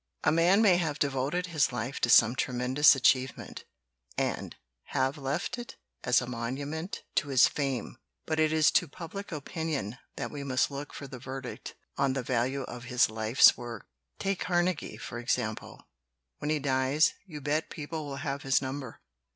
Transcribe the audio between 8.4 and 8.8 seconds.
is